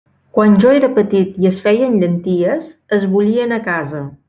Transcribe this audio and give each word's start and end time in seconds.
Quan 0.37 0.53
jo 0.63 0.71
era 0.77 0.89
petit 0.95 1.35
i 1.43 1.51
es 1.51 1.59
feien 1.67 1.99
llenties, 2.05 2.65
es 2.99 3.07
bullien 3.15 3.57
a 3.59 3.61
casa. 3.71 4.05